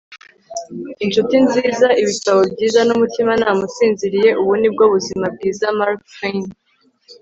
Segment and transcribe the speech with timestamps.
[1.05, 6.43] inshuti nziza, ibitabo byiza n'umutimanama usinziriye: ubu ni bwo buzima bwiza.- mark twain